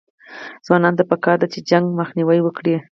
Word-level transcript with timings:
ځوانانو 0.65 0.97
ته 0.99 1.03
پکار 1.11 1.35
ده 1.41 1.47
چې، 1.53 1.59
جنګ 1.69 1.85
مخنیوی 1.99 2.39
وکړي 2.43 2.75